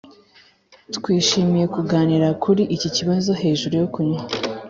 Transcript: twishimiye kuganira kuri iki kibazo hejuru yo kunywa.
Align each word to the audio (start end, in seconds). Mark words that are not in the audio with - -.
twishimiye 0.95 1.65
kuganira 1.75 2.27
kuri 2.43 2.63
iki 2.75 2.89
kibazo 2.95 3.31
hejuru 3.41 3.73
yo 3.81 3.87
kunywa. 3.93 4.19